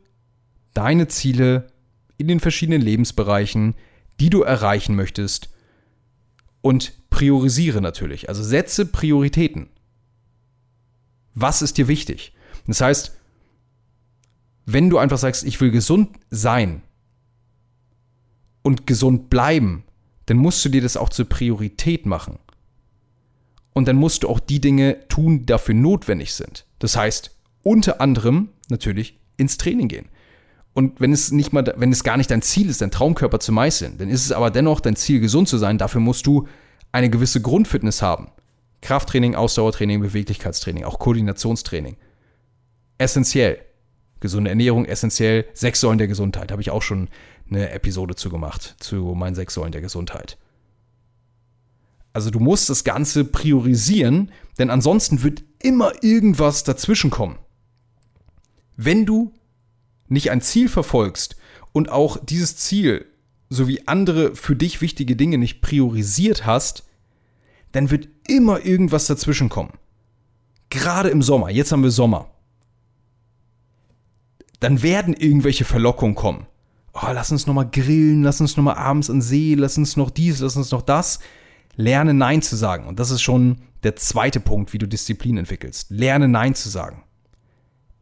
[0.73, 1.67] deine Ziele
[2.17, 3.75] in den verschiedenen Lebensbereichen,
[4.19, 5.49] die du erreichen möchtest
[6.61, 8.29] und priorisiere natürlich.
[8.29, 9.69] Also setze Prioritäten.
[11.33, 12.33] Was ist dir wichtig?
[12.67, 13.15] Das heißt,
[14.65, 16.81] wenn du einfach sagst, ich will gesund sein
[18.63, 19.83] und gesund bleiben,
[20.25, 22.39] dann musst du dir das auch zur Priorität machen.
[23.73, 26.65] Und dann musst du auch die Dinge tun, die dafür notwendig sind.
[26.79, 27.34] Das heißt,
[27.65, 30.07] unter anderem natürlich ins Training gehen.
[30.73, 33.51] Und wenn es nicht mal, wenn es gar nicht dein Ziel ist, dein Traumkörper zu
[33.51, 35.77] meißeln, dann ist es aber dennoch dein Ziel, gesund zu sein.
[35.77, 36.47] Dafür musst du
[36.91, 38.29] eine gewisse Grundfitness haben.
[38.81, 41.97] Krafttraining, Ausdauertraining, Beweglichkeitstraining, auch Koordinationstraining.
[42.97, 43.59] Essentiell.
[44.19, 45.45] Gesunde Ernährung, essentiell.
[45.53, 46.51] Sechs Säulen der Gesundheit.
[46.51, 47.09] Habe ich auch schon
[47.49, 50.37] eine Episode zu gemacht, zu meinen sechs Säulen der Gesundheit.
[52.13, 57.37] Also du musst das Ganze priorisieren, denn ansonsten wird immer irgendwas dazwischenkommen.
[58.77, 59.33] Wenn du
[60.07, 61.35] nicht ein Ziel verfolgst
[61.71, 63.05] und auch dieses Ziel
[63.49, 66.83] sowie andere für dich wichtige Dinge nicht priorisiert hast,
[67.71, 69.73] dann wird immer irgendwas dazwischenkommen.
[70.69, 72.29] Gerade im Sommer, jetzt haben wir Sommer.
[74.59, 76.47] Dann werden irgendwelche Verlockungen kommen.
[76.93, 80.39] Oh, lass uns nochmal grillen, lass uns nochmal abends an See, lass uns noch dies,
[80.39, 81.19] lass uns noch das.
[81.75, 82.87] Lerne Nein zu sagen.
[82.87, 85.91] Und das ist schon der zweite Punkt, wie du Disziplin entwickelst.
[85.91, 87.03] Lerne Nein zu sagen.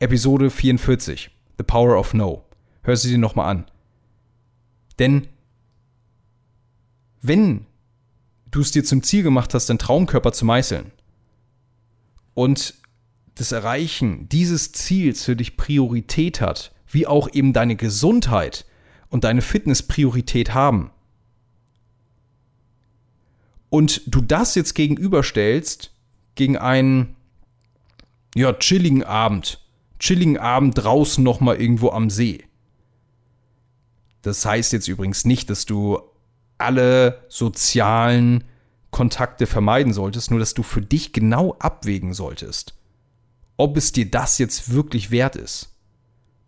[0.03, 2.43] Episode 44, The Power of No.
[2.81, 3.65] Hör sie dir nochmal an.
[4.99, 5.29] Denn
[7.21, 7.65] wenn
[8.51, 10.91] du es dir zum Ziel gemacht hast, deinen Traumkörper zu meißeln
[12.33, 12.73] und
[13.35, 18.65] das Erreichen dieses Ziels für dich Priorität hat, wie auch eben deine Gesundheit
[19.07, 20.91] und deine Fitness Priorität haben,
[23.69, 25.93] und du das jetzt gegenüberstellst
[26.35, 27.15] gegen einen
[28.35, 29.62] ja, chilligen Abend,
[30.03, 32.43] chilligen Abend draußen nochmal irgendwo am See.
[34.21, 36.01] Das heißt jetzt übrigens nicht, dass du
[36.57, 38.43] alle sozialen
[38.91, 42.75] Kontakte vermeiden solltest, nur dass du für dich genau abwägen solltest,
[43.55, 45.73] ob es dir das jetzt wirklich wert ist.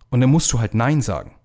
[0.10, 1.36] Und dann musst du halt Nein sagen.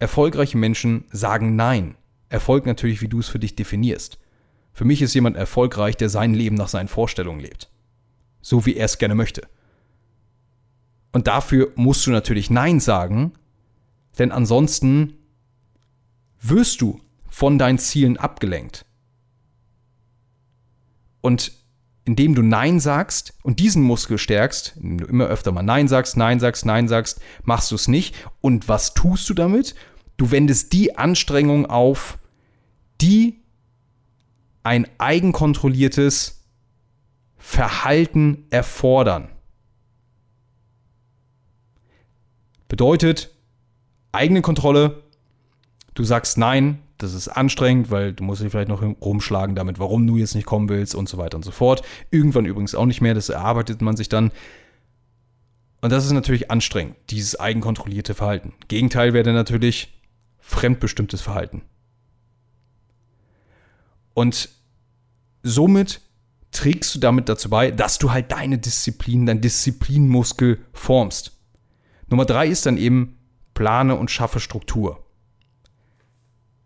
[0.00, 1.94] Erfolgreiche Menschen sagen Nein.
[2.30, 4.18] Erfolg natürlich, wie du es für dich definierst.
[4.72, 7.70] Für mich ist jemand erfolgreich, der sein Leben nach seinen Vorstellungen lebt.
[8.42, 9.48] So wie er es gerne möchte.
[11.16, 13.32] Und dafür musst du natürlich Nein sagen,
[14.18, 15.14] denn ansonsten
[16.42, 18.84] wirst du von deinen Zielen abgelenkt.
[21.22, 21.52] Und
[22.04, 26.18] indem du Nein sagst und diesen Muskel stärkst, indem du immer öfter mal Nein sagst,
[26.18, 28.14] Nein sagst, Nein sagst, machst du es nicht.
[28.42, 29.74] Und was tust du damit?
[30.18, 32.18] Du wendest die Anstrengung auf,
[33.00, 33.42] die
[34.64, 36.44] ein eigenkontrolliertes
[37.38, 39.30] Verhalten erfordern.
[42.68, 43.30] Bedeutet,
[44.12, 45.02] eigene Kontrolle,
[45.94, 50.06] du sagst nein, das ist anstrengend, weil du musst dich vielleicht noch rumschlagen damit, warum
[50.06, 51.82] du jetzt nicht kommen willst und so weiter und so fort.
[52.10, 54.32] Irgendwann übrigens auch nicht mehr, das erarbeitet man sich dann.
[55.82, 58.54] Und das ist natürlich anstrengend, dieses eigenkontrollierte Verhalten.
[58.68, 60.00] Gegenteil wäre natürlich
[60.38, 61.62] fremdbestimmtes Verhalten.
[64.14, 64.48] Und
[65.42, 66.00] somit
[66.50, 71.35] trägst du damit dazu bei, dass du halt deine Disziplin, dein Disziplinmuskel formst.
[72.08, 73.18] Nummer drei ist dann eben,
[73.54, 75.04] plane und schaffe Struktur.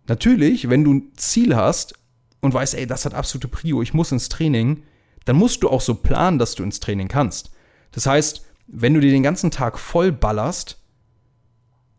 [0.06, 1.94] Natürlich, wenn du ein Ziel hast
[2.40, 4.82] und weißt, ey, das hat absolute Prio, ich muss ins Training,
[5.24, 7.52] dann musst du auch so planen, dass du ins Training kannst.
[7.92, 10.78] Das heißt, wenn du dir den ganzen Tag voll ballerst,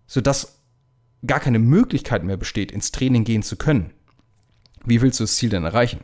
[0.08, 0.62] sodass
[1.25, 3.93] gar keine Möglichkeit mehr besteht, ins Training gehen zu können,
[4.84, 6.01] wie willst du das Ziel denn erreichen?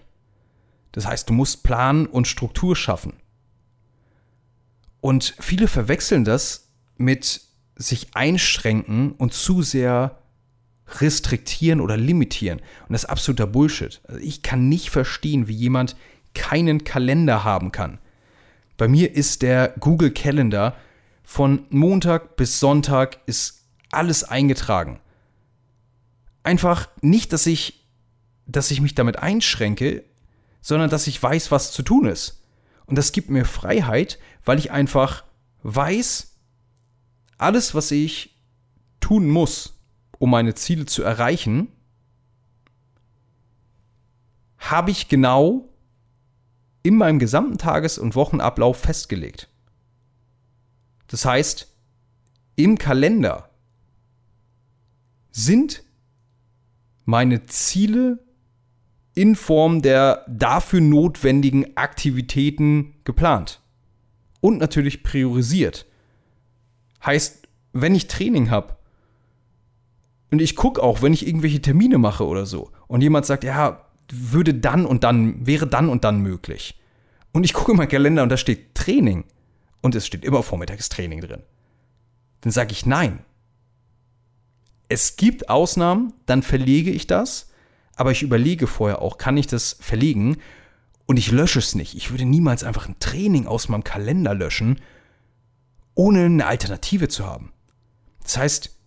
[0.91, 3.13] Das heißt, du musst Plan und Struktur schaffen.
[5.01, 6.66] Und viele verwechseln das
[6.97, 7.41] mit
[7.75, 10.17] sich einschränken und zu sehr
[10.99, 12.59] restriktieren oder limitieren.
[12.87, 14.01] Und das ist absoluter Bullshit.
[14.07, 15.95] Also ich kann nicht verstehen, wie jemand
[16.33, 17.99] keinen Kalender haben kann.
[18.77, 20.75] Bei mir ist der Google Calendar
[21.23, 24.99] von Montag bis Sonntag ist alles eingetragen
[26.47, 27.85] einfach nicht, dass ich,
[28.47, 30.05] dass ich mich damit einschränke,
[30.61, 32.41] sondern dass ich weiß, was zu tun ist.
[32.85, 35.25] Und das gibt mir Freiheit, weil ich einfach
[35.63, 36.36] weiß,
[37.37, 38.35] alles, was ich
[38.99, 39.79] tun muss,
[40.19, 41.69] um meine Ziele zu erreichen,
[44.57, 45.69] habe ich genau
[46.83, 49.49] in meinem gesamten Tages- und Wochenablauf festgelegt.
[51.07, 51.73] Das heißt,
[52.55, 53.49] im Kalender
[55.31, 55.83] sind
[57.05, 58.19] meine Ziele
[59.13, 63.61] in Form der dafür notwendigen Aktivitäten geplant
[64.41, 65.85] und natürlich priorisiert.
[67.05, 68.75] Heißt, wenn ich Training habe
[70.31, 73.85] und ich gucke auch, wenn ich irgendwelche Termine mache oder so und jemand sagt, ja,
[74.11, 76.79] würde dann und dann, wäre dann und dann möglich.
[77.33, 79.25] Und ich gucke in meinen Kalender und da steht Training
[79.81, 81.43] und es steht immer Vormittagstraining drin.
[82.41, 83.19] Dann sage ich nein.
[84.89, 87.51] Es gibt Ausnahmen, dann verlege ich das,
[87.95, 90.37] aber ich überlege vorher auch, kann ich das verlegen
[91.05, 91.95] und ich lösche es nicht.
[91.95, 94.79] Ich würde niemals einfach ein Training aus meinem Kalender löschen,
[95.97, 97.51] ohne eine Alternative zu haben.
[98.21, 98.77] Das heißt,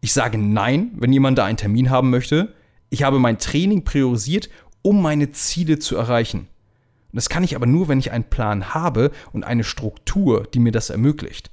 [0.00, 2.54] ich sage nein, wenn jemand da einen Termin haben möchte.
[2.90, 4.50] Ich habe mein Training priorisiert,
[4.82, 6.40] um meine Ziele zu erreichen.
[6.40, 10.58] Und das kann ich aber nur, wenn ich einen Plan habe und eine Struktur, die
[10.58, 11.50] mir das ermöglicht.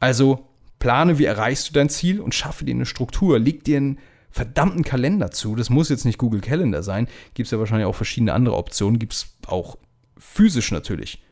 [0.00, 0.48] Also
[0.80, 3.38] plane, wie erreichst du dein Ziel und schaffe dir eine Struktur.
[3.38, 5.54] Leg dir einen verdammten Kalender zu.
[5.54, 7.06] Das muss jetzt nicht Google Calendar sein.
[7.34, 8.98] Gibt es ja wahrscheinlich auch verschiedene andere Optionen.
[8.98, 9.78] Gibt es auch
[10.18, 11.22] physisch natürlich.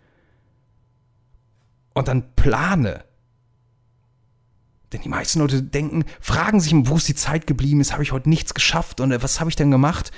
[1.95, 3.05] Und dann plane.
[4.93, 8.13] Denn die meisten Leute denken, fragen sich, wo ist die Zeit geblieben ist, habe ich
[8.13, 10.11] heute nichts geschafft und was habe ich denn gemacht?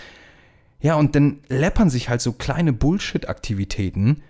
[0.80, 4.22] Ja, und dann läppern sich halt so kleine Bullshit-Aktivitäten,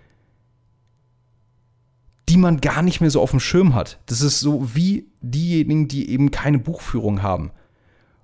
[2.29, 3.99] die man gar nicht mehr so auf dem Schirm hat.
[4.05, 7.51] Das ist so wie diejenigen, die eben keine Buchführung haben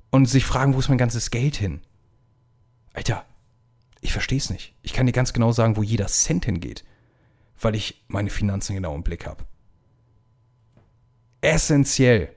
[0.09, 1.81] und sich fragen, wo ist mein ganzes Geld hin?
[2.93, 3.25] Alter,
[4.01, 4.73] ich verstehe es nicht.
[4.81, 6.83] Ich kann dir ganz genau sagen, wo jeder Cent hingeht,
[7.59, 9.43] weil ich meine Finanzen genau im Blick habe.
[11.41, 12.33] Essentiell.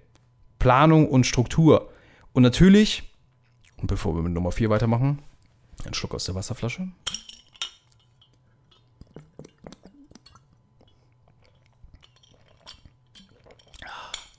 [0.58, 1.90] Planung und Struktur.
[2.32, 3.12] Und natürlich,
[3.76, 5.20] und bevor wir mit Nummer 4 weitermachen,
[5.84, 6.88] ein Schluck aus der Wasserflasche.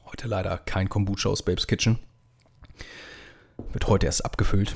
[0.05, 1.99] Heute leider kein Kombucha aus Babes Kitchen.
[3.73, 4.75] Wird heute erst abgefüllt.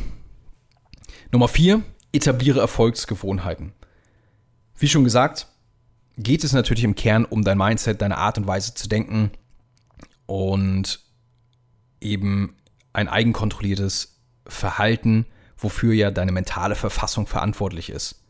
[1.31, 1.81] Nummer 4.
[2.11, 3.73] Etabliere Erfolgsgewohnheiten.
[4.77, 5.47] Wie schon gesagt,
[6.17, 9.31] geht es natürlich im Kern um dein Mindset, deine Art und Weise zu denken
[10.25, 10.99] und
[12.01, 12.55] eben
[12.93, 15.25] ein eigenkontrolliertes Verhalten,
[15.57, 18.23] wofür ja deine mentale Verfassung verantwortlich ist.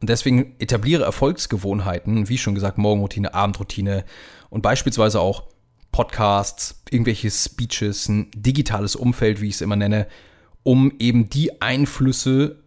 [0.00, 4.04] Und deswegen etabliere Erfolgsgewohnheiten, wie schon gesagt, Morgenroutine, Abendroutine
[4.50, 5.44] und beispielsweise auch
[5.92, 10.06] Podcasts, irgendwelche Speeches, ein digitales Umfeld, wie ich es immer nenne,
[10.62, 12.63] um eben die Einflüsse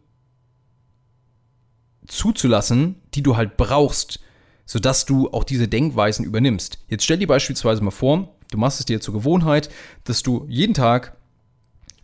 [2.08, 4.20] zuzulassen, die du halt brauchst,
[4.66, 6.80] sodass du auch diese Denkweisen übernimmst.
[6.88, 9.70] Jetzt stell dir beispielsweise mal vor, du machst es dir zur Gewohnheit,
[10.04, 11.16] dass du jeden Tag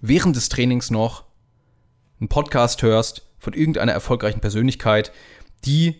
[0.01, 1.25] während des Trainings noch
[2.19, 5.11] einen Podcast hörst von irgendeiner erfolgreichen Persönlichkeit,
[5.65, 5.95] die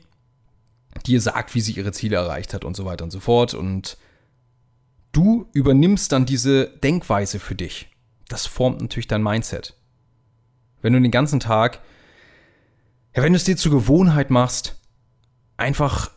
[1.06, 3.54] dir sagt, wie sie ihre Ziele erreicht hat und so weiter und so fort.
[3.54, 3.98] Und
[5.12, 7.90] du übernimmst dann diese Denkweise für dich.
[8.30, 9.76] Das formt natürlich dein Mindset.
[10.82, 11.82] Wenn du den ganzen Tag,
[13.16, 14.80] ja, wenn du es dir zur Gewohnheit machst,
[15.58, 16.12] einfach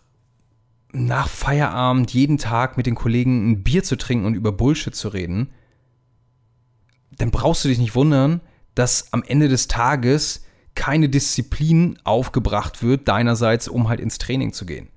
[0.92, 5.08] nach Feierabend jeden Tag mit den Kollegen ein Bier zu trinken und über Bullshit zu
[5.08, 5.50] reden,
[7.18, 8.40] dann brauchst du dich nicht wundern,
[8.74, 14.66] dass am Ende des Tages keine Disziplin aufgebracht wird deinerseits, um halt ins Training zu
[14.66, 14.88] gehen.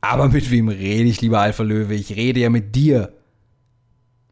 [0.00, 1.94] Aber mit wem rede ich, lieber Alpha Löwe?
[1.94, 3.12] Ich rede ja mit dir.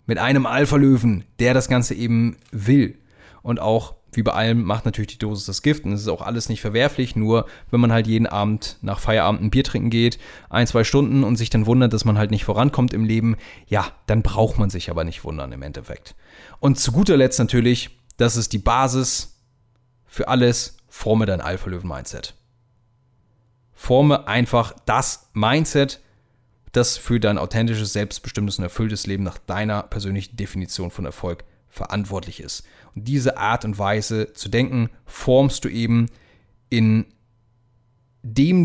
[0.07, 2.99] Mit einem Alpha Löwen, der das Ganze eben will.
[3.43, 5.85] Und auch, wie bei allem, macht natürlich die Dosis das Gift.
[5.85, 7.17] Und es ist auch alles nicht verwerflich.
[7.17, 10.19] Nur, wenn man halt jeden Abend nach Feierabend ein Bier trinken geht,
[10.51, 13.87] ein, zwei Stunden und sich dann wundert, dass man halt nicht vorankommt im Leben, ja,
[14.07, 16.15] dann braucht man sich aber nicht wundern im Endeffekt.
[16.61, 19.41] Und zu guter Letzt natürlich, das ist die Basis
[20.07, 22.35] für alles, forme dein Alpha Löwen Mindset.
[23.73, 26.01] Forme einfach das Mindset,
[26.73, 32.41] das für dein authentisches, selbstbestimmtes und erfülltes Leben nach deiner persönlichen Definition von Erfolg verantwortlich
[32.41, 32.65] ist.
[32.95, 36.07] Und diese Art und Weise zu denken formst du eben,
[36.71, 37.07] indem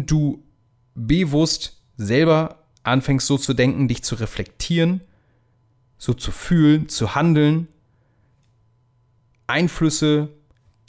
[0.06, 0.44] du
[0.96, 5.02] bewusst selber anfängst so zu denken, dich zu reflektieren,
[5.98, 7.68] so zu fühlen, zu handeln,
[9.48, 10.30] Einflüsse,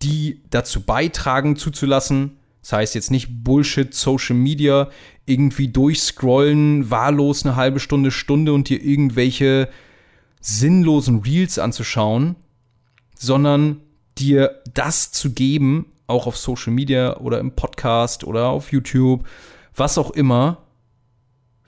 [0.02, 4.90] die dazu beitragen, zuzulassen, das heißt jetzt nicht Bullshit, Social Media,
[5.26, 9.68] irgendwie durchscrollen, wahllos eine halbe Stunde, Stunde und dir irgendwelche
[10.40, 12.36] sinnlosen Reels anzuschauen,
[13.20, 13.82] sondern
[14.16, 19.28] dir das zu geben, auch auf Social Media oder im Podcast oder auf YouTube,
[19.74, 20.66] was auch immer,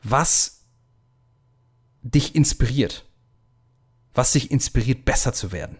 [0.02, 0.64] was
[2.00, 3.04] dich inspiriert,
[4.14, 5.78] was dich inspiriert, besser zu werden,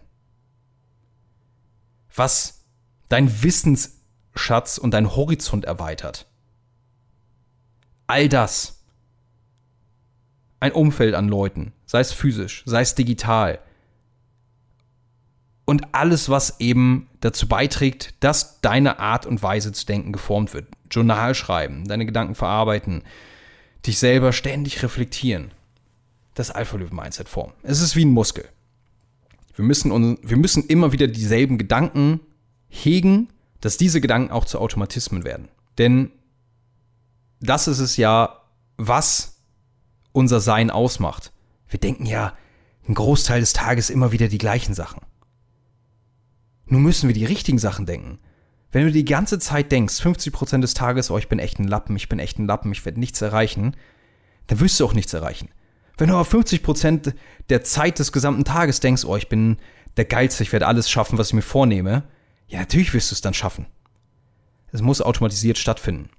[2.15, 2.63] was
[3.09, 3.99] dein Wissens
[4.35, 6.27] Schatz und deinen Horizont erweitert.
[8.05, 8.83] All das.
[10.59, 13.59] Ein Umfeld an Leuten, sei es physisch, sei es digital.
[15.73, 20.67] Und alles, was eben dazu beiträgt, dass deine Art und Weise zu denken geformt wird.
[20.91, 23.01] Journal schreiben, deine Gedanken verarbeiten,
[23.85, 25.51] dich selber ständig reflektieren.
[26.35, 27.53] Das Alpha-Löwen-Mindset formen.
[27.63, 28.45] Es ist wie ein Muskel.
[29.55, 32.19] Wir müssen, wir müssen immer wieder dieselben Gedanken
[32.69, 33.29] hegen
[33.63, 35.47] dass diese Gedanken auch zu Automatismen werden.
[35.77, 36.11] Denn
[37.39, 38.41] das ist es ja,
[38.75, 39.37] was
[40.11, 41.31] unser Sein ausmacht.
[41.69, 42.33] Wir denken ja
[42.85, 44.99] einen Großteil des Tages immer wieder die gleichen Sachen.
[46.73, 48.17] Nun müssen wir die richtigen Sachen denken.
[48.71, 51.95] Wenn du die ganze Zeit denkst, 50% des Tages, oh, ich bin echt ein Lappen,
[51.95, 53.75] ich bin echt ein Lappen, ich werde nichts erreichen,
[54.47, 55.49] dann wirst du auch nichts erreichen.
[55.99, 57.13] Wenn du aber 50%
[57.49, 59.57] der Zeit des gesamten Tages denkst, oh, ich bin
[59.97, 62.05] der Geilste, ich werde alles schaffen, was ich mir vornehme,
[62.47, 63.67] ja, natürlich wirst du es dann schaffen.
[64.71, 66.09] es muss automatisiert stattfinden.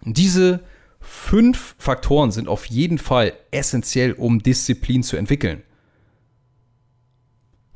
[0.00, 0.60] Und diese
[1.00, 5.62] fünf Faktoren sind auf jeden Fall essentiell, um Disziplin zu entwickeln.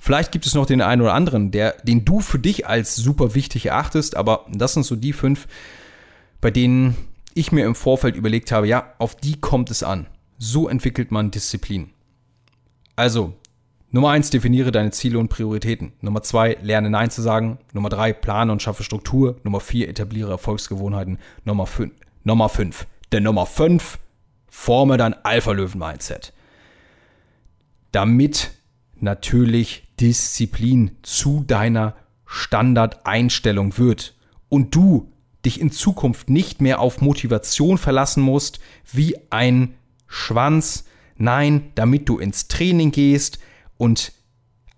[0.02, 3.34] Vielleicht gibt es noch den einen oder anderen, der, den du für dich als super
[3.34, 5.46] wichtig erachtest, aber das sind so die fünf,
[6.40, 6.96] bei denen
[7.34, 10.06] ich mir im Vorfeld überlegt habe, ja, auf die kommt es an.
[10.38, 11.90] So entwickelt man Disziplin.
[12.96, 13.34] Also,
[13.90, 15.92] Nummer eins, definiere deine Ziele und Prioritäten.
[16.00, 17.58] Nummer zwei, lerne Nein zu sagen.
[17.74, 19.38] Nummer drei, plane und schaffe Struktur.
[19.42, 21.18] Nummer vier, etabliere Erfolgsgewohnheiten.
[21.44, 21.92] Nummer fünf,
[22.24, 22.86] Nummer fünf.
[23.12, 23.98] Der Nummer fünf,
[24.48, 26.32] forme dein Alpha-Löwen-Mindset.
[27.92, 28.52] Damit
[29.00, 31.94] natürlich Disziplin zu deiner
[32.26, 34.14] Standardeinstellung wird
[34.48, 35.12] und du
[35.44, 38.60] dich in Zukunft nicht mehr auf Motivation verlassen musst
[38.92, 39.74] wie ein
[40.06, 40.84] Schwanz.
[41.16, 43.38] Nein, damit du ins Training gehst
[43.76, 44.12] und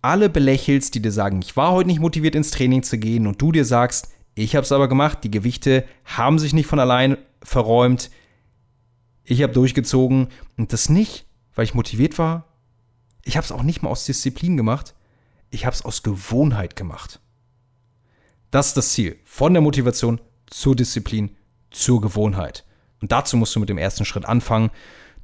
[0.00, 3.40] alle belächelst, die dir sagen, ich war heute nicht motiviert ins Training zu gehen und
[3.40, 7.16] du dir sagst, ich habe es aber gemacht, die Gewichte haben sich nicht von allein
[7.42, 8.10] verräumt,
[9.24, 12.46] ich habe durchgezogen und das nicht, weil ich motiviert war,
[13.24, 14.94] ich habe es auch nicht mal aus Disziplin gemacht,
[15.52, 17.20] ich habe es aus Gewohnheit gemacht.
[18.50, 19.18] Das ist das Ziel.
[19.24, 21.36] Von der Motivation zur Disziplin,
[21.70, 22.64] zur Gewohnheit.
[23.00, 24.70] Und dazu musst du mit dem ersten Schritt anfangen.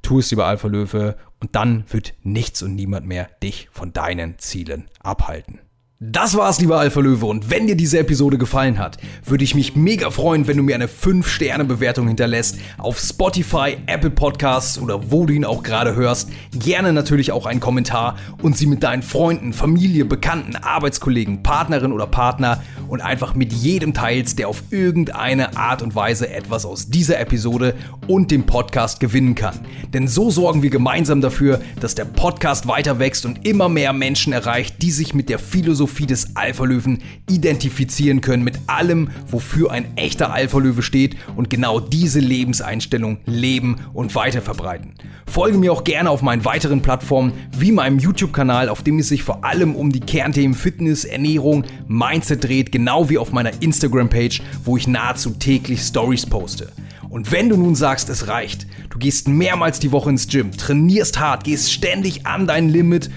[0.01, 4.37] Tu es lieber Alpha Löwe und dann wird nichts und niemand mehr dich von deinen
[4.39, 5.59] Zielen abhalten.
[6.01, 7.25] Das war's, lieber Alpha Löwe.
[7.25, 10.75] Und wenn dir diese Episode gefallen hat, würde ich mich mega freuen, wenn du mir
[10.75, 16.29] eine 5-Sterne-Bewertung hinterlässt auf Spotify, Apple Podcasts oder wo du ihn auch gerade hörst.
[16.53, 22.07] Gerne natürlich auch einen Kommentar und sie mit deinen Freunden, Familie, Bekannten, Arbeitskollegen, Partnerin oder
[22.07, 27.19] Partner und einfach mit jedem teilst, der auf irgendeine Art und Weise etwas aus dieser
[27.19, 27.75] Episode
[28.07, 29.59] und dem Podcast gewinnen kann.
[29.93, 34.31] Denn so sorgen wir gemeinsam dafür, dass der Podcast weiter wächst und immer mehr Menschen
[34.31, 39.97] erreicht, die sich mit der Philosophie Philosophie des Alpha-Löwen identifizieren können mit allem, wofür ein
[39.97, 44.93] echter Alpha-Löwe steht und genau diese Lebenseinstellung leben und weiter verbreiten.
[45.25, 49.23] Folge mir auch gerne auf meinen weiteren Plattformen wie meinem YouTube-Kanal, auf dem es sich
[49.23, 54.77] vor allem um die Kernthemen Fitness, Ernährung, Mindset dreht, genau wie auf meiner Instagram-Page, wo
[54.77, 56.71] ich nahezu täglich Stories poste.
[57.09, 61.19] Und wenn du nun sagst, es reicht, du gehst mehrmals die Woche ins Gym, trainierst
[61.19, 63.09] hart, gehst ständig an dein Limit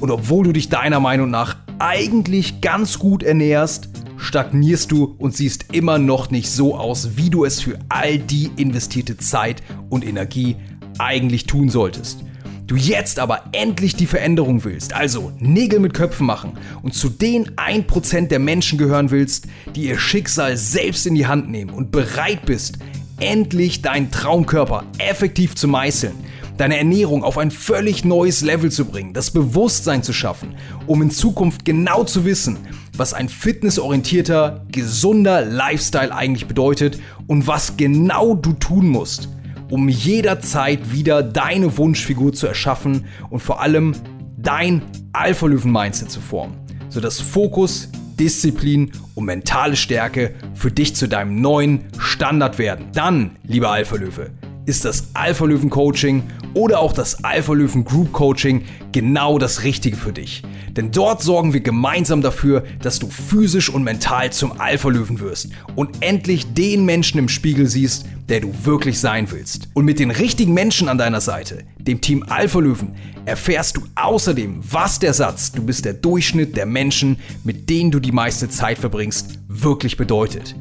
[0.00, 5.72] und obwohl du dich deiner Meinung nach eigentlich ganz gut ernährst, stagnierst du und siehst
[5.72, 10.56] immer noch nicht so aus, wie du es für all die investierte Zeit und Energie
[10.98, 12.22] eigentlich tun solltest.
[12.66, 16.52] Du jetzt aber endlich die Veränderung willst, also Nägel mit Köpfen machen
[16.82, 21.50] und zu den 1% der Menschen gehören willst, die ihr Schicksal selbst in die Hand
[21.50, 22.78] nehmen und bereit bist,
[23.18, 26.14] endlich deinen Traumkörper effektiv zu meißeln,
[26.56, 30.54] deine Ernährung auf ein völlig neues Level zu bringen, das Bewusstsein zu schaffen,
[30.86, 32.58] um in Zukunft genau zu wissen,
[32.96, 39.28] was ein fitnessorientierter, gesunder Lifestyle eigentlich bedeutet und was genau du tun musst,
[39.70, 43.94] um jederzeit wieder deine Wunschfigur zu erschaffen und vor allem
[44.36, 44.82] dein
[45.12, 46.56] Alpha-Löwen-Mindset zu formen,
[46.88, 47.88] sodass Fokus,
[48.18, 52.88] Disziplin und mentale Stärke für dich zu deinem neuen Standard werden.
[52.92, 54.30] Dann, lieber Alpha-Löwe,
[54.66, 56.22] ist das Alpha Löwen Coaching
[56.54, 60.42] oder auch das Alpha Löwen Group Coaching genau das Richtige für dich.
[60.76, 65.50] Denn dort sorgen wir gemeinsam dafür, dass du physisch und mental zum Alpha Löwen wirst
[65.74, 69.68] und endlich den Menschen im Spiegel siehst, der du wirklich sein willst.
[69.74, 72.94] Und mit den richtigen Menschen an deiner Seite, dem Team Alpha Löwen,
[73.24, 77.98] erfährst du außerdem, was der Satz, du bist der Durchschnitt der Menschen, mit denen du
[77.98, 80.54] die meiste Zeit verbringst, wirklich bedeutet.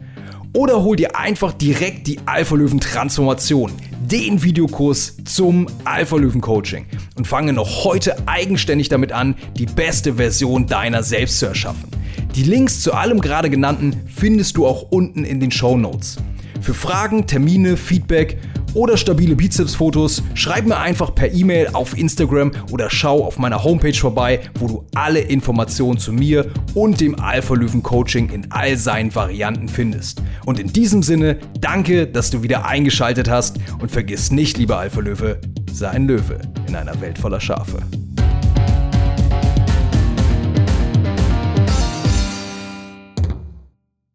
[0.53, 3.71] Oder hol dir einfach direkt die Alpha Löwen Transformation,
[4.01, 6.87] den Videokurs zum Alpha Löwen Coaching
[7.17, 11.91] und fange noch heute eigenständig damit an, die beste Version deiner selbst zu erschaffen.
[12.35, 16.17] Die Links zu allem gerade genannten findest du auch unten in den Show Notes.
[16.61, 18.39] Für Fragen, Termine, Feedback
[18.73, 23.93] oder stabile Bizepsfotos, schreib mir einfach per E-Mail auf Instagram oder schau auf meiner Homepage
[23.93, 29.13] vorbei, wo du alle Informationen zu mir und dem Alpha Löwen Coaching in all seinen
[29.13, 30.21] Varianten findest.
[30.45, 34.99] Und in diesem Sinne, danke, dass du wieder eingeschaltet hast und vergiss nicht, lieber Alpha
[34.99, 35.39] Löwe,
[35.71, 37.79] sei ein Löwe in einer Welt voller Schafe.